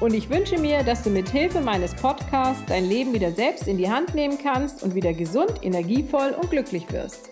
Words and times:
Und 0.00 0.12
ich 0.12 0.28
wünsche 0.28 0.58
mir, 0.58 0.82
dass 0.82 1.02
du 1.04 1.10
mit 1.10 1.28
Hilfe 1.28 1.60
meines 1.60 1.94
Podcasts 1.94 2.64
dein 2.66 2.84
Leben 2.84 3.14
wieder 3.14 3.30
selbst 3.30 3.68
in 3.68 3.78
die 3.78 3.88
Hand 3.88 4.14
nehmen 4.14 4.38
kannst 4.42 4.82
und 4.82 4.94
wieder 4.94 5.12
gesund, 5.12 5.52
energievoll 5.62 6.34
und 6.40 6.50
glücklich 6.50 6.90
wirst. 6.90 7.30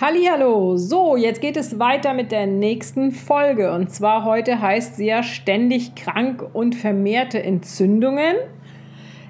Hallo, 0.00 0.76
so 0.76 1.16
jetzt 1.16 1.40
geht 1.40 1.56
es 1.56 1.78
weiter 1.78 2.12
mit 2.14 2.32
der 2.32 2.46
nächsten 2.46 3.12
Folge 3.12 3.72
und 3.72 3.90
zwar 3.92 4.24
heute 4.24 4.60
heißt 4.60 4.96
sie 4.96 5.06
ja 5.06 5.22
ständig 5.22 5.94
krank 5.94 6.44
und 6.52 6.74
vermehrte 6.74 7.42
Entzündungen. 7.42 8.36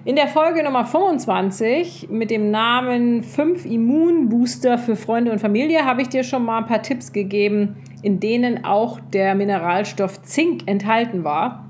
In 0.09 0.17
der 0.17 0.29
Folge 0.29 0.65
Nummer 0.65 0.87
25 0.87 2.09
mit 2.09 2.31
dem 2.31 2.51
Namen 2.51 3.23
5 3.23 3.67
Immunbooster 3.67 4.79
für 4.79 4.97
Freunde 4.97 5.31
und 5.31 5.39
Familie 5.39 5.85
habe 5.85 6.01
ich 6.01 6.09
dir 6.09 6.25
schon 6.25 6.47
mal 6.47 6.61
ein 6.61 6.67
paar 6.67 6.81
Tipps 6.81 7.13
gegeben, 7.13 7.77
in 8.01 8.19
denen 8.19 8.65
auch 8.65 9.01
der 9.13 9.35
Mineralstoff 9.35 10.23
Zink 10.23 10.63
enthalten 10.65 11.25
war. 11.25 11.69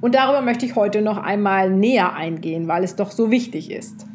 Und 0.00 0.14
darüber 0.14 0.40
möchte 0.40 0.64
ich 0.64 0.76
heute 0.76 1.02
noch 1.02 1.18
einmal 1.18 1.68
näher 1.68 2.14
eingehen, 2.14 2.68
weil 2.68 2.84
es 2.84 2.96
doch 2.96 3.10
so 3.10 3.30
wichtig 3.30 3.70
ist. 3.70 4.06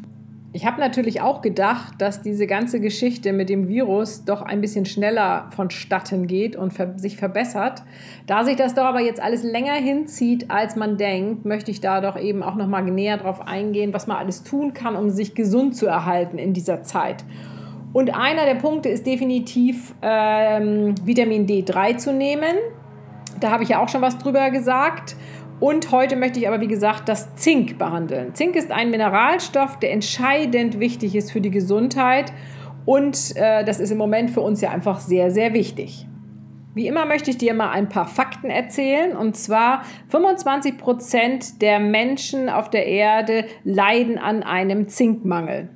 Ich 0.58 0.66
habe 0.66 0.80
natürlich 0.80 1.20
auch 1.20 1.40
gedacht, 1.40 1.94
dass 1.98 2.20
diese 2.20 2.48
ganze 2.48 2.80
Geschichte 2.80 3.32
mit 3.32 3.48
dem 3.48 3.68
Virus 3.68 4.24
doch 4.24 4.42
ein 4.42 4.60
bisschen 4.60 4.86
schneller 4.86 5.46
vonstatten 5.54 6.26
geht 6.26 6.56
und 6.56 6.72
sich 6.96 7.16
verbessert. 7.16 7.84
Da 8.26 8.42
sich 8.42 8.56
das 8.56 8.74
doch 8.74 8.82
aber 8.82 8.98
jetzt 8.98 9.22
alles 9.22 9.44
länger 9.44 9.74
hinzieht, 9.74 10.50
als 10.50 10.74
man 10.74 10.96
denkt, 10.96 11.44
möchte 11.44 11.70
ich 11.70 11.80
da 11.80 12.00
doch 12.00 12.18
eben 12.18 12.42
auch 12.42 12.56
noch 12.56 12.66
mal 12.66 12.82
näher 12.82 13.18
drauf 13.18 13.46
eingehen, 13.46 13.94
was 13.94 14.08
man 14.08 14.16
alles 14.16 14.42
tun 14.42 14.72
kann, 14.74 14.96
um 14.96 15.10
sich 15.10 15.36
gesund 15.36 15.76
zu 15.76 15.86
erhalten 15.86 16.38
in 16.38 16.54
dieser 16.54 16.82
Zeit. 16.82 17.24
Und 17.92 18.12
einer 18.12 18.44
der 18.44 18.56
Punkte 18.56 18.88
ist 18.88 19.06
definitiv 19.06 19.94
ähm, 20.02 20.96
Vitamin 21.04 21.46
D3 21.46 21.98
zu 21.98 22.12
nehmen. 22.12 22.56
Da 23.38 23.52
habe 23.52 23.62
ich 23.62 23.68
ja 23.68 23.80
auch 23.80 23.88
schon 23.88 24.02
was 24.02 24.18
drüber 24.18 24.50
gesagt. 24.50 25.14
Und 25.60 25.90
heute 25.90 26.14
möchte 26.14 26.38
ich 26.38 26.46
aber, 26.46 26.60
wie 26.60 26.68
gesagt, 26.68 27.08
das 27.08 27.34
Zink 27.34 27.78
behandeln. 27.78 28.34
Zink 28.34 28.54
ist 28.54 28.70
ein 28.70 28.90
Mineralstoff, 28.90 29.78
der 29.78 29.92
entscheidend 29.92 30.78
wichtig 30.78 31.16
ist 31.16 31.32
für 31.32 31.40
die 31.40 31.50
Gesundheit. 31.50 32.32
Und 32.84 33.36
äh, 33.36 33.64
das 33.64 33.80
ist 33.80 33.90
im 33.90 33.98
Moment 33.98 34.30
für 34.30 34.40
uns 34.40 34.60
ja 34.60 34.70
einfach 34.70 35.00
sehr, 35.00 35.30
sehr 35.30 35.52
wichtig. 35.54 36.06
Wie 36.74 36.86
immer 36.86 37.06
möchte 37.06 37.30
ich 37.30 37.38
dir 37.38 37.54
mal 37.54 37.70
ein 37.70 37.88
paar 37.88 38.06
Fakten 38.06 38.50
erzählen. 38.50 39.16
Und 39.16 39.36
zwar 39.36 39.82
25 40.10 40.78
Prozent 40.78 41.60
der 41.60 41.80
Menschen 41.80 42.48
auf 42.48 42.70
der 42.70 42.86
Erde 42.86 43.46
leiden 43.64 44.16
an 44.16 44.44
einem 44.44 44.86
Zinkmangel. 44.86 45.70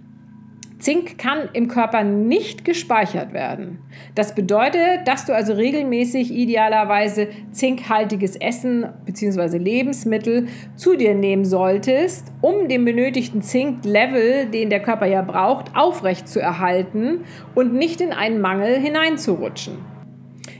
Zink 0.82 1.16
kann 1.16 1.48
im 1.52 1.68
Körper 1.68 2.02
nicht 2.02 2.64
gespeichert 2.64 3.32
werden. 3.32 3.78
Das 4.16 4.34
bedeutet, 4.34 5.06
dass 5.06 5.24
du 5.24 5.32
also 5.32 5.52
regelmäßig 5.52 6.32
idealerweise 6.32 7.28
zinkhaltiges 7.52 8.34
Essen 8.34 8.88
bzw. 9.06 9.58
Lebensmittel 9.58 10.48
zu 10.74 10.96
dir 10.96 11.14
nehmen 11.14 11.44
solltest, 11.44 12.32
um 12.40 12.66
den 12.66 12.84
benötigten 12.84 13.42
Zinklevel, 13.42 14.46
den 14.46 14.70
der 14.70 14.82
Körper 14.82 15.06
ja 15.06 15.22
braucht, 15.22 15.76
aufrecht 15.76 16.26
zu 16.26 16.40
erhalten 16.40 17.20
und 17.54 17.74
nicht 17.74 18.00
in 18.00 18.12
einen 18.12 18.40
Mangel 18.40 18.76
hineinzurutschen. 18.80 19.74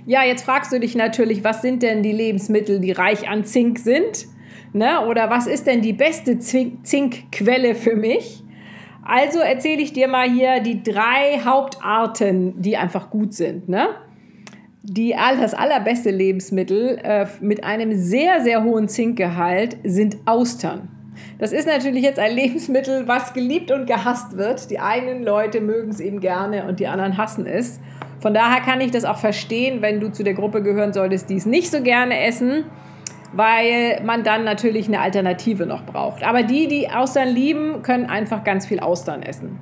Ja, 0.07 0.23
jetzt 0.23 0.45
fragst 0.45 0.73
du 0.73 0.79
dich 0.79 0.95
natürlich, 0.95 1.43
was 1.43 1.63
sind 1.63 1.83
denn 1.83 2.05
die 2.05 2.13
Lebensmittel, 2.13 2.79
die 2.79 2.93
reich 2.93 3.29
an 3.29 3.45
Zink 3.45 3.81
sind? 3.81 4.29
Ne? 4.73 5.05
Oder 5.05 5.31
was 5.31 5.49
ist 5.49 5.67
denn 5.67 5.83
die 5.83 5.93
beste 5.93 6.39
Zinkquelle 6.39 7.75
für 7.75 7.97
mich? 7.97 8.45
Also 9.05 9.41
erzähle 9.41 9.83
ich 9.83 9.93
dir 9.93 10.09
mal 10.09 10.31
hier 10.31 10.61
die 10.61 10.83
drei 10.83 11.41
Hauptarten, 11.45 12.61
die 12.63 12.77
einfach 12.77 13.11
gut 13.11 13.35
sind. 13.35 13.69
Ne? 13.69 13.89
Die, 14.83 15.15
das 15.41 15.55
allerbeste 15.55 16.11
Lebensmittel 16.11 16.99
äh, 17.03 17.27
mit 17.41 17.65
einem 17.65 17.95
sehr, 17.95 18.43
sehr 18.43 18.63
hohen 18.65 18.89
Zinkgehalt 18.89 19.77
sind 19.85 20.17
Austern. 20.25 20.89
Das 21.39 21.53
ist 21.53 21.67
natürlich 21.67 22.03
jetzt 22.03 22.19
ein 22.19 22.33
Lebensmittel, 22.37 23.09
was 23.09 23.33
geliebt 23.33 23.71
und 23.71 23.87
gehasst 23.87 24.37
wird. 24.37 24.71
Die 24.71 24.79
einen 24.79 25.25
Leute 25.25 25.61
mögen 25.61 25.91
es 25.91 26.01
eben 26.01 26.21
gerne 26.21 26.67
und 26.67 26.81
die 26.81 26.87
anderen 26.87 27.17
hassen 27.17 27.47
es. 27.47 27.81
Von 28.21 28.35
daher 28.35 28.61
kann 28.61 28.81
ich 28.81 28.93
das 28.93 29.05
auch 29.05 29.19
verstehen, 29.19 29.83
wenn 29.83 29.99
du 29.99 30.13
zu 30.13 30.23
der 30.23 30.35
Gruppe 30.35 30.63
gehören 30.63 30.93
solltest, 30.93 31.29
die 31.29 31.37
es 31.37 31.47
nicht 31.47 31.73
so 31.73 31.83
gerne 31.83 32.21
essen 32.25 32.65
weil 33.33 34.01
man 34.05 34.23
dann 34.25 34.45
natürlich 34.45 34.89
eine 34.89 35.01
Alternative 35.01 35.67
noch 35.67 35.85
braucht. 35.85 36.25
Aber 36.25 36.43
die, 36.43 36.69
die 36.69 36.91
Austern 36.91 37.29
lieben, 37.29 37.83
können 37.83 38.07
einfach 38.07 38.45
ganz 38.45 38.67
viel 38.67 38.81
Austern 38.81 39.23
essen. 39.23 39.59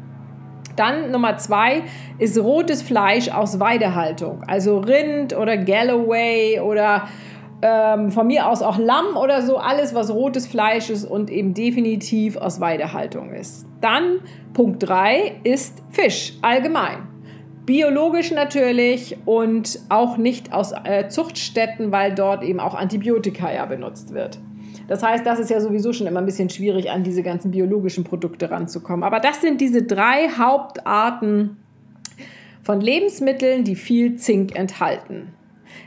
Dann 0.77 1.11
Nummer 1.11 1.37
zwei 1.37 1.83
ist 2.19 2.39
rotes 2.39 2.83
Fleisch 2.83 3.29
aus 3.29 3.61
Weidehaltung, 3.61 4.43
also 4.47 4.79
Rind 4.79 5.37
oder 5.37 5.57
Galloway 5.59 6.61
oder 6.61 7.09
ähm, 7.63 8.11
von 8.11 8.27
mir 8.27 8.49
aus 8.49 8.63
auch 8.63 8.79
Lamm 8.79 9.17
oder 9.17 9.43
so, 9.43 9.59
alles 9.59 9.95
was 9.95 10.11
rotes 10.11 10.47
Fleisch 10.47 10.89
ist 10.89 11.05
und 11.05 11.31
eben 11.31 11.53
definitiv 11.53 12.37
aus 12.37 12.61
Weidehaltung 12.61 13.35
ist. 13.35 13.67
Dann 13.81 14.21
Punkt 14.55 14.89
drei 14.89 15.41
ist 15.45 15.83
Fisch 15.91 16.35
allgemein. 16.41 17.10
Biologisch 17.71 18.33
natürlich 18.33 19.17
und 19.27 19.79
auch 19.91 20.17
nicht 20.17 20.53
aus 20.53 20.73
äh, 20.73 21.07
Zuchtstätten, 21.07 21.93
weil 21.93 22.17
dort 22.17 22.43
eben 22.43 22.59
auch 22.59 22.75
Antibiotika 22.75 23.55
ja 23.55 23.65
benutzt 23.65 24.13
wird. 24.13 24.41
Das 24.89 25.05
heißt, 25.05 25.25
das 25.25 25.39
ist 25.39 25.51
ja 25.51 25.61
sowieso 25.61 25.93
schon 25.93 26.09
immer 26.09 26.19
ein 26.19 26.27
bisschen 26.27 26.51
schwierig, 26.51 26.91
an 26.91 27.05
diese 27.05 27.23
ganzen 27.23 27.53
biologischen 27.53 28.03
Produkte 28.03 28.51
ranzukommen. 28.51 29.05
Aber 29.05 29.21
das 29.21 29.41
sind 29.41 29.61
diese 29.61 29.85
drei 29.85 30.31
Hauptarten 30.37 31.59
von 32.65 32.81
Lebensmitteln, 32.81 33.63
die 33.63 33.77
viel 33.77 34.17
Zink 34.17 34.59
enthalten. 34.59 35.29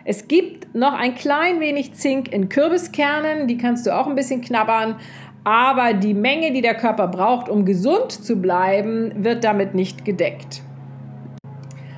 Es 0.05 0.29
gibt 0.29 0.73
noch 0.73 0.93
ein 0.93 1.15
klein 1.15 1.59
wenig 1.59 1.95
Zink 1.95 2.31
in 2.31 2.47
Kürbiskernen, 2.47 3.45
die 3.49 3.57
kannst 3.57 3.85
du 3.85 3.93
auch 3.93 4.07
ein 4.07 4.15
bisschen 4.15 4.39
knabbern, 4.39 4.95
aber 5.43 5.91
die 5.91 6.13
Menge, 6.13 6.53
die 6.53 6.61
der 6.61 6.75
Körper 6.75 7.09
braucht, 7.09 7.49
um 7.49 7.65
gesund 7.65 8.13
zu 8.13 8.37
bleiben, 8.37 9.25
wird 9.25 9.43
damit 9.43 9.75
nicht 9.75 10.05
gedeckt. 10.05 10.61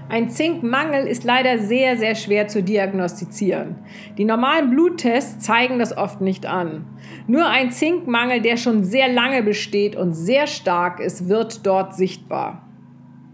Ein 0.08 0.30
Zinkmangel 0.30 1.08
ist 1.08 1.24
leider 1.24 1.58
sehr, 1.58 1.98
sehr 1.98 2.14
schwer 2.14 2.48
zu 2.48 2.62
diagnostizieren. 2.62 3.76
Die 4.18 4.26
normalen 4.26 4.70
Bluttests 4.70 5.44
zeigen 5.44 5.80
das 5.80 5.98
oft 5.98 6.22
nicht 6.22 6.46
an. 6.46 6.86
Nur 7.26 7.48
ein 7.48 7.72
Zinkmangel, 7.72 8.42
der 8.42 8.58
schon 8.58 8.84
sehr 8.84 9.12
lange 9.12 9.42
besteht 9.42 9.96
und 9.96 10.14
sehr 10.14 10.46
stark 10.46 11.00
ist, 11.00 11.28
wird 11.28 11.66
dort 11.66 11.96
sichtbar. 11.96 12.62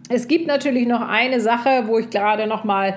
Es 0.10 0.30
gibt 0.30 0.48
natürlich 0.48 0.88
noch 0.88 1.02
eine 1.02 1.42
Sache, 1.42 1.84
wo 1.88 1.98
ich 1.98 2.10
gerade 2.10 2.48
noch 2.48 2.64
mal 2.64 2.96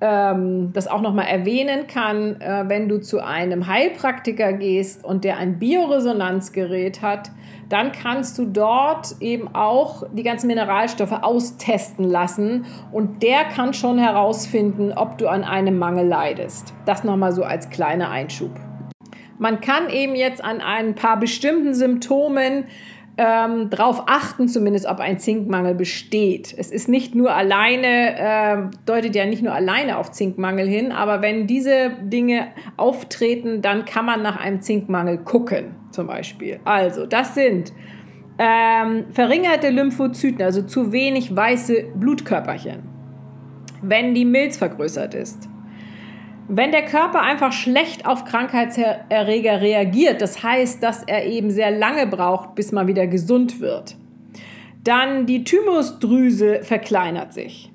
ähm, 0.00 0.72
das 0.72 0.88
auch 0.88 1.00
noch 1.00 1.14
mal 1.14 1.22
erwähnen 1.22 1.86
kann, 1.86 2.40
äh, 2.40 2.64
wenn 2.66 2.88
du 2.88 3.00
zu 3.00 3.24
einem 3.24 3.68
Heilpraktiker 3.68 4.52
gehst 4.52 5.04
und 5.04 5.22
der 5.22 5.36
ein 5.36 5.60
Bioresonanzgerät 5.60 7.02
hat, 7.02 7.30
dann 7.68 7.92
kannst 7.92 8.38
du 8.38 8.44
dort 8.44 9.16
eben 9.20 9.54
auch 9.54 10.04
die 10.12 10.22
ganzen 10.22 10.46
Mineralstoffe 10.46 11.12
austesten 11.12 12.04
lassen 12.04 12.66
und 12.92 13.22
der 13.22 13.44
kann 13.44 13.74
schon 13.74 13.98
herausfinden, 13.98 14.92
ob 14.92 15.18
du 15.18 15.28
an 15.28 15.44
einem 15.44 15.78
Mangel 15.78 16.06
leidest. 16.06 16.74
Das 16.84 17.04
noch 17.04 17.16
mal 17.16 17.32
so 17.32 17.42
als 17.44 17.70
kleiner 17.70 18.10
Einschub. 18.10 18.50
Man 19.38 19.60
kann 19.60 19.90
eben 19.90 20.14
jetzt 20.14 20.42
an 20.42 20.60
ein 20.60 20.94
paar 20.94 21.18
bestimmten 21.18 21.74
Symptomen 21.74 22.64
ähm, 23.18 23.68
darauf 23.70 24.04
achten, 24.06 24.48
zumindest 24.48 24.86
ob 24.86 25.00
ein 25.00 25.18
Zinkmangel 25.18 25.74
besteht. 25.74 26.54
Es 26.56 26.70
ist 26.70 26.88
nicht 26.88 27.14
nur 27.14 27.34
alleine, 27.34 28.18
äh, 28.18 28.56
deutet 28.86 29.14
ja 29.14 29.26
nicht 29.26 29.42
nur 29.42 29.52
alleine 29.52 29.98
auf 29.98 30.10
Zinkmangel 30.12 30.66
hin, 30.66 30.92
aber 30.92 31.20
wenn 31.20 31.46
diese 31.46 31.90
Dinge 32.00 32.48
auftreten, 32.76 33.60
dann 33.60 33.84
kann 33.84 34.06
man 34.06 34.22
nach 34.22 34.38
einem 34.38 34.60
Zinkmangel 34.60 35.18
gucken, 35.18 35.74
zum 35.92 36.06
Beispiel. 36.06 36.60
Also, 36.64 37.06
das 37.06 37.34
sind 37.34 37.72
ähm, 38.38 39.04
verringerte 39.12 39.70
Lymphozyten, 39.70 40.42
also 40.42 40.62
zu 40.62 40.92
wenig 40.92 41.34
weiße 41.34 41.84
Blutkörperchen, 41.94 42.82
wenn 43.82 44.14
die 44.14 44.24
Milz 44.24 44.56
vergrößert 44.56 45.14
ist 45.14 45.48
wenn 46.48 46.72
der 46.72 46.84
Körper 46.84 47.22
einfach 47.22 47.52
schlecht 47.52 48.06
auf 48.06 48.24
Krankheitserreger 48.24 49.60
reagiert, 49.60 50.20
das 50.20 50.42
heißt, 50.42 50.82
dass 50.82 51.02
er 51.02 51.24
eben 51.24 51.50
sehr 51.50 51.70
lange 51.70 52.06
braucht, 52.06 52.54
bis 52.54 52.72
man 52.72 52.86
wieder 52.86 53.06
gesund 53.06 53.60
wird, 53.60 53.96
dann 54.84 55.26
die 55.26 55.44
Thymusdrüse 55.44 56.62
verkleinert 56.62 57.32
sich. 57.32 57.70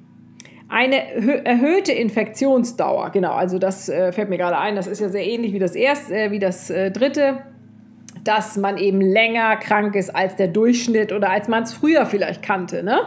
Eine 0.70 1.46
erhöhte 1.46 1.94
Infektionsdauer, 1.94 3.12
genau, 3.12 3.32
also 3.32 3.58
das 3.58 3.88
äh, 3.88 4.12
fällt 4.12 4.30
mir 4.30 4.38
gerade 4.38 4.58
ein, 4.58 4.76
das 4.76 4.86
ist 4.86 5.00
ja 5.00 5.08
sehr 5.08 5.26
ähnlich 5.26 5.54
wie 5.54 5.60
das 5.60 5.74
erste, 5.74 6.14
äh, 6.14 6.32
wie 6.32 6.40
das 6.40 6.70
äh, 6.70 6.92
dritte, 6.92 7.40
dass 8.28 8.58
man 8.58 8.78
eben 8.78 9.00
länger 9.00 9.56
krank 9.56 9.96
ist 9.96 10.14
als 10.14 10.36
der 10.36 10.50
Durchschnitt 10.50 11.14
oder 11.14 11.30
als 11.30 11.48
man 11.48 11.64
es 11.64 11.74
früher 11.74 12.06
vielleicht 12.06 12.44
kannte, 12.44 12.84
ne? 12.84 13.00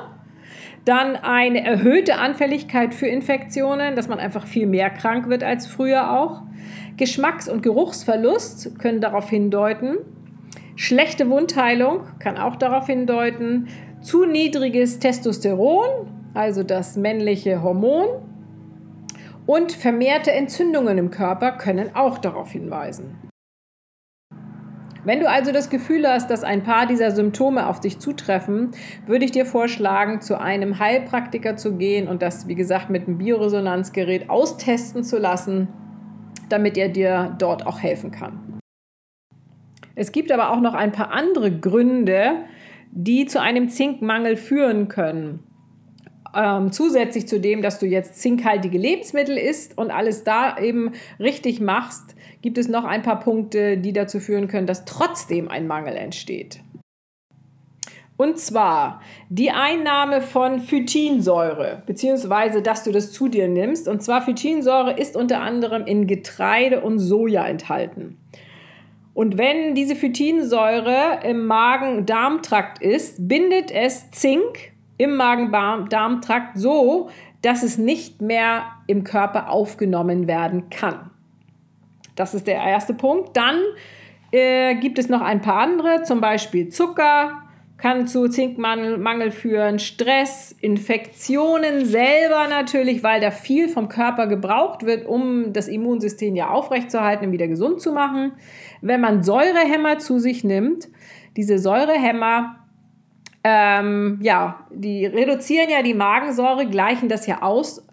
Dann 0.86 1.14
eine 1.14 1.62
erhöhte 1.62 2.16
Anfälligkeit 2.16 2.94
für 2.94 3.06
Infektionen, 3.06 3.96
dass 3.96 4.08
man 4.08 4.18
einfach 4.18 4.46
viel 4.46 4.66
mehr 4.66 4.88
krank 4.88 5.28
wird 5.28 5.44
als 5.44 5.66
früher 5.66 6.18
auch. 6.18 6.42
Geschmacks- 6.96 7.50
und 7.50 7.62
Geruchsverlust 7.62 8.78
können 8.78 9.02
darauf 9.02 9.28
hindeuten. 9.28 9.98
Schlechte 10.76 11.28
Wundheilung 11.28 12.04
kann 12.18 12.38
auch 12.38 12.56
darauf 12.56 12.86
hindeuten. 12.86 13.68
Zu 14.00 14.24
niedriges 14.24 15.00
Testosteron, 15.00 16.08
also 16.32 16.62
das 16.62 16.96
männliche 16.96 17.62
Hormon. 17.62 18.06
Und 19.44 19.72
vermehrte 19.72 20.32
Entzündungen 20.32 20.96
im 20.96 21.10
Körper 21.10 21.52
können 21.52 21.94
auch 21.94 22.16
darauf 22.16 22.52
hinweisen. 22.52 23.29
Wenn 25.02 25.20
du 25.20 25.28
also 25.28 25.50
das 25.50 25.70
Gefühl 25.70 26.06
hast, 26.06 26.30
dass 26.30 26.44
ein 26.44 26.62
paar 26.62 26.86
dieser 26.86 27.10
Symptome 27.10 27.66
auf 27.68 27.80
dich 27.80 27.98
zutreffen, 27.98 28.72
würde 29.06 29.24
ich 29.24 29.30
dir 29.30 29.46
vorschlagen, 29.46 30.20
zu 30.20 30.38
einem 30.38 30.78
Heilpraktiker 30.78 31.56
zu 31.56 31.76
gehen 31.76 32.06
und 32.06 32.20
das, 32.20 32.48
wie 32.48 32.54
gesagt, 32.54 32.90
mit 32.90 33.06
einem 33.06 33.16
Bioresonanzgerät 33.16 34.28
austesten 34.28 35.02
zu 35.02 35.18
lassen, 35.18 35.68
damit 36.50 36.76
er 36.76 36.90
dir 36.90 37.34
dort 37.38 37.66
auch 37.66 37.80
helfen 37.80 38.10
kann. 38.10 38.60
Es 39.94 40.12
gibt 40.12 40.30
aber 40.32 40.50
auch 40.50 40.60
noch 40.60 40.74
ein 40.74 40.92
paar 40.92 41.12
andere 41.12 41.50
Gründe, 41.50 42.44
die 42.90 43.24
zu 43.24 43.40
einem 43.40 43.70
Zinkmangel 43.70 44.36
führen 44.36 44.88
können. 44.88 45.40
Ähm, 46.34 46.72
zusätzlich 46.72 47.26
zu 47.26 47.40
dem, 47.40 47.62
dass 47.62 47.78
du 47.78 47.86
jetzt 47.86 48.20
zinkhaltige 48.20 48.78
Lebensmittel 48.78 49.36
isst 49.36 49.76
und 49.78 49.90
alles 49.90 50.24
da 50.24 50.58
eben 50.58 50.92
richtig 51.18 51.60
machst, 51.60 52.14
gibt 52.42 52.58
es 52.58 52.68
noch 52.68 52.84
ein 52.84 53.02
paar 53.02 53.20
Punkte, 53.20 53.76
die 53.78 53.92
dazu 53.92 54.20
führen 54.20 54.48
können, 54.48 54.66
dass 54.66 54.84
trotzdem 54.84 55.48
ein 55.48 55.66
Mangel 55.66 55.96
entsteht. 55.96 56.60
Und 58.16 58.38
zwar 58.38 59.00
die 59.30 59.50
Einnahme 59.50 60.20
von 60.20 60.60
Phytinsäure, 60.60 61.82
beziehungsweise 61.86 62.60
dass 62.60 62.84
du 62.84 62.92
das 62.92 63.12
zu 63.12 63.28
dir 63.28 63.48
nimmst. 63.48 63.88
Und 63.88 64.02
zwar 64.02 64.20
Phytinsäure 64.20 64.92
ist 64.92 65.16
unter 65.16 65.40
anderem 65.40 65.86
in 65.86 66.06
Getreide 66.06 66.82
und 66.82 66.98
Soja 66.98 67.46
enthalten. 67.46 68.18
Und 69.14 69.38
wenn 69.38 69.74
diese 69.74 69.96
Phytinsäure 69.96 71.20
im 71.24 71.46
Magen-Darm-Trakt 71.46 72.82
ist, 72.82 73.26
bindet 73.26 73.70
es 73.70 74.10
Zink 74.10 74.72
im 74.98 75.16
Magen-Darm-Trakt 75.16 76.58
so, 76.58 77.08
dass 77.40 77.62
es 77.62 77.78
nicht 77.78 78.20
mehr 78.20 78.64
im 78.86 79.02
Körper 79.02 79.50
aufgenommen 79.50 80.26
werden 80.26 80.68
kann. 80.68 81.09
Das 82.20 82.34
ist 82.34 82.46
der 82.46 82.56
erste 82.56 82.94
Punkt. 82.94 83.36
Dann 83.36 83.60
äh, 84.30 84.74
gibt 84.76 84.98
es 84.98 85.08
noch 85.08 85.22
ein 85.22 85.40
paar 85.40 85.60
andere, 85.60 86.02
zum 86.02 86.20
Beispiel 86.20 86.68
Zucker 86.68 87.42
kann 87.78 88.06
zu 88.06 88.28
Zinkmangel 88.28 89.30
führen, 89.30 89.78
Stress, 89.78 90.54
Infektionen 90.60 91.86
selber 91.86 92.46
natürlich, 92.46 93.02
weil 93.02 93.22
da 93.22 93.30
viel 93.30 93.70
vom 93.70 93.88
Körper 93.88 94.26
gebraucht 94.26 94.84
wird, 94.84 95.06
um 95.06 95.54
das 95.54 95.66
Immunsystem 95.66 96.36
ja 96.36 96.50
aufrechtzuerhalten 96.50 97.26
und 97.26 97.32
wieder 97.32 97.48
gesund 97.48 97.80
zu 97.80 97.92
machen. 97.92 98.32
Wenn 98.82 99.00
man 99.00 99.22
Säurehämmer 99.22 99.98
zu 99.98 100.18
sich 100.18 100.44
nimmt, 100.44 100.88
diese 101.38 101.58
Säurehämmer 101.58 102.56
ähm, 103.42 104.18
ja, 104.20 104.66
die 104.70 105.06
reduzieren 105.06 105.70
ja 105.70 105.82
die 105.82 105.94
Magensäure, 105.94 106.66
gleichen 106.66 107.08
das 107.08 107.26
ja 107.26 107.40
aus. 107.40 107.86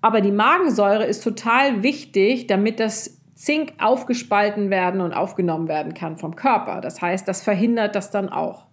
Aber 0.00 0.20
die 0.20 0.32
Magensäure 0.32 1.06
ist 1.06 1.24
total 1.24 1.82
wichtig, 1.82 2.46
damit 2.46 2.78
das 2.78 3.21
Zink 3.42 3.72
aufgespalten 3.80 4.70
werden 4.70 5.00
und 5.00 5.12
aufgenommen 5.12 5.66
werden 5.66 5.94
kann 5.94 6.16
vom 6.16 6.36
Körper. 6.36 6.80
Das 6.80 7.02
heißt, 7.02 7.26
das 7.26 7.42
verhindert 7.42 7.96
das 7.96 8.12
dann 8.12 8.28
auch. 8.28 8.66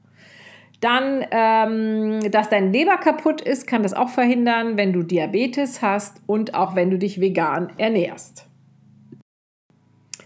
Dann, 0.79 1.25
ähm, 1.31 2.19
dass 2.29 2.49
dein 2.49 2.71
Leber 2.71 2.97
kaputt 2.97 3.41
ist, 3.41 3.65
kann 3.65 3.81
das 3.81 3.95
auch 3.95 4.09
verhindern, 4.09 4.77
wenn 4.77 4.93
du 4.93 5.01
Diabetes 5.01 5.81
hast 5.81 6.21
und 6.27 6.53
auch 6.53 6.75
wenn 6.75 6.91
du 6.91 6.99
dich 6.99 7.19
vegan 7.19 7.71
ernährst. 7.79 8.47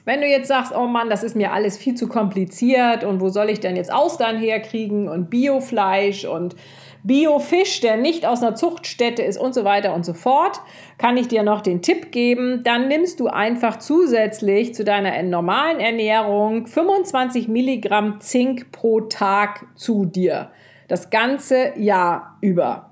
Wenn 0.03 0.19
du 0.19 0.27
jetzt 0.27 0.49
sagst, 0.49 0.75
oh 0.75 0.87
Mann, 0.87 1.09
das 1.09 1.23
ist 1.23 1.37
mir 1.37 1.53
alles 1.53 1.77
viel 1.77 1.95
zu 1.95 2.09
kompliziert 2.09 3.05
und 3.05 3.21
wo 3.21 3.29
soll 3.29 3.49
ich 3.49 3.61
denn 3.61 3.77
jetzt 3.77 3.93
Austern 3.93 4.37
herkriegen 4.37 5.07
und 5.07 5.29
Biofleisch 5.29 6.25
und 6.25 6.57
Biofisch, 7.03 7.81
der 7.81 7.97
nicht 7.97 8.25
aus 8.25 8.41
einer 8.41 8.55
Zuchtstätte 8.55 9.21
ist 9.21 9.37
und 9.37 9.53
so 9.53 9.65
weiter 9.65 9.93
und 9.93 10.05
so 10.05 10.13
fort, 10.13 10.61
kann 10.97 11.17
ich 11.17 11.27
dir 11.27 11.43
noch 11.43 11.61
den 11.61 11.81
Tipp 11.81 12.11
geben. 12.11 12.63
Dann 12.63 12.87
nimmst 12.87 13.19
du 13.19 13.27
einfach 13.27 13.79
zusätzlich 13.79 14.73
zu 14.73 14.85
deiner 14.85 15.21
normalen 15.23 15.81
Ernährung 15.81 16.65
25 16.65 17.49
Milligramm 17.49 18.21
Zink 18.21 18.71
pro 18.71 19.01
Tag 19.01 19.65
zu 19.75 20.05
dir. 20.05 20.51
Das 20.87 21.09
ganze 21.09 21.77
Jahr 21.77 22.37
über. 22.39 22.91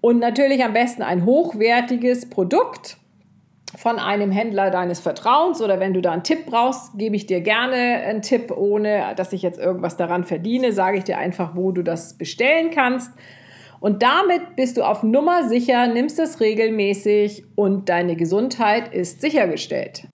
Und 0.00 0.18
natürlich 0.18 0.64
am 0.64 0.72
besten 0.72 1.02
ein 1.02 1.24
hochwertiges 1.24 2.28
Produkt 2.28 2.96
von 3.76 3.98
einem 3.98 4.30
Händler 4.30 4.70
deines 4.70 5.00
Vertrauens 5.00 5.62
oder 5.62 5.80
wenn 5.80 5.94
du 5.94 6.02
da 6.02 6.12
einen 6.12 6.24
Tipp 6.24 6.46
brauchst, 6.46 6.98
gebe 6.98 7.16
ich 7.16 7.26
dir 7.26 7.40
gerne 7.40 7.76
einen 7.76 8.22
Tipp, 8.22 8.50
ohne 8.54 9.14
dass 9.16 9.32
ich 9.32 9.42
jetzt 9.42 9.58
irgendwas 9.58 9.96
daran 9.96 10.24
verdiene, 10.24 10.72
sage 10.72 10.98
ich 10.98 11.04
dir 11.04 11.18
einfach, 11.18 11.56
wo 11.56 11.72
du 11.72 11.82
das 11.82 12.14
bestellen 12.14 12.70
kannst. 12.70 13.12
Und 13.80 14.02
damit 14.02 14.54
bist 14.56 14.76
du 14.76 14.84
auf 14.84 15.02
Nummer 15.02 15.48
sicher, 15.48 15.88
nimmst 15.88 16.18
es 16.18 16.40
regelmäßig 16.40 17.44
und 17.56 17.88
deine 17.88 18.14
Gesundheit 18.14 18.94
ist 18.94 19.20
sichergestellt. 19.20 20.06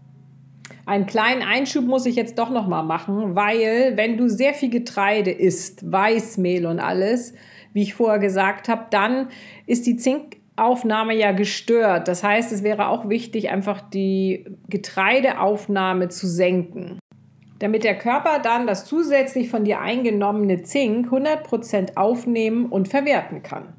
Einen 0.86 1.04
kleinen 1.04 1.42
Einschub 1.42 1.84
muss 1.84 2.06
ich 2.06 2.16
jetzt 2.16 2.38
doch 2.38 2.48
noch 2.48 2.66
mal 2.66 2.82
machen, 2.82 3.34
weil 3.34 3.92
wenn 3.96 4.16
du 4.16 4.30
sehr 4.30 4.54
viel 4.54 4.70
Getreide 4.70 5.30
isst, 5.30 5.92
Weißmehl 5.92 6.64
und 6.64 6.80
alles, 6.80 7.34
wie 7.74 7.82
ich 7.82 7.92
vorher 7.92 8.18
gesagt 8.18 8.70
habe, 8.70 8.86
dann 8.90 9.28
ist 9.66 9.86
die 9.86 9.96
Zink 9.96 10.37
Aufnahme 10.58 11.14
ja 11.14 11.32
gestört. 11.32 12.08
Das 12.08 12.22
heißt, 12.22 12.52
es 12.52 12.62
wäre 12.62 12.88
auch 12.88 13.08
wichtig, 13.08 13.50
einfach 13.50 13.80
die 13.80 14.46
Getreideaufnahme 14.68 16.08
zu 16.08 16.26
senken, 16.26 16.98
damit 17.58 17.84
der 17.84 17.98
Körper 17.98 18.38
dann 18.38 18.66
das 18.66 18.84
zusätzlich 18.84 19.50
von 19.50 19.64
dir 19.64 19.80
eingenommene 19.80 20.62
Zink 20.62 21.12
100% 21.12 21.96
aufnehmen 21.96 22.66
und 22.66 22.88
verwerten 22.88 23.42
kann. 23.42 23.74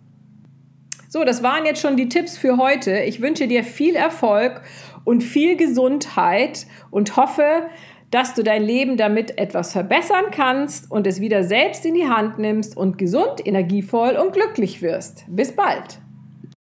So, 1.08 1.24
das 1.24 1.42
waren 1.42 1.66
jetzt 1.66 1.82
schon 1.82 1.98
die 1.98 2.08
Tipps 2.08 2.38
für 2.38 2.58
heute. 2.58 3.00
Ich 3.00 3.20
wünsche 3.20 3.48
dir 3.48 3.64
viel 3.64 3.96
Erfolg 3.96 4.62
und 5.06 5.22
viel 5.22 5.58
Gesundheit 5.58 6.68
und 6.92 7.18
hoffe, 7.18 7.64
dass 8.12 8.34
du 8.34 8.44
dein 8.44 8.64
Leben 8.64 8.98
damit 8.98 9.38
etwas 9.38 9.72
verbessern 9.72 10.26
kannst 10.32 10.92
und 10.92 11.08
es 11.08 11.20
wieder 11.20 11.44
selbst 11.44 11.86
in 11.86 11.96
die 11.96 12.08
Hand 12.08 12.40
nimmst 12.40 12.78
und 12.78 12.98
gesund, 12.98 13.46
energievoll 13.46 14.16
und 14.16 14.34
glücklich 14.34 14.82
wirst. 14.82 15.26
Bis 15.28 15.56
bald! 15.56 16.00